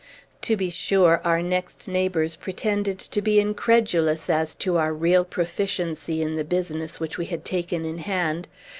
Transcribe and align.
To 0.41 0.57
be 0.57 0.71
sure, 0.71 1.21
our 1.23 1.43
next 1.43 1.87
neighbors 1.87 2.35
pretended 2.35 2.97
to 2.97 3.21
be 3.21 3.39
incredulous 3.39 4.31
as 4.31 4.55
to 4.55 4.77
our 4.77 4.91
real 4.95 5.23
proficiency 5.23 6.23
in 6.23 6.37
the 6.37 6.43
business 6.43 6.99
which 6.99 7.19
we 7.19 7.27
had 7.27 7.45
taken 7.45 7.85
in 7.85 7.99
hand. 7.99 8.47